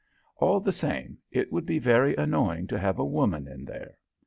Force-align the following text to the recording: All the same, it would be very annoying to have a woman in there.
All 0.37 0.59
the 0.59 0.73
same, 0.73 1.19
it 1.29 1.53
would 1.53 1.67
be 1.67 1.77
very 1.77 2.15
annoying 2.15 2.65
to 2.69 2.79
have 2.79 2.97
a 2.97 3.05
woman 3.05 3.47
in 3.47 3.65
there. 3.65 3.97